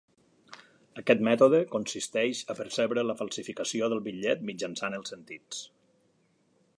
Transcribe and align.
Aquest 1.01 1.19
mètode 1.27 1.59
consisteix 1.75 2.41
a 2.53 2.57
percebre 2.61 3.05
la 3.09 3.17
falsificació 3.21 3.93
del 3.93 4.03
bitllet 4.09 4.43
mitjançant 4.51 5.01
els 5.01 5.15
sentits. 5.15 5.65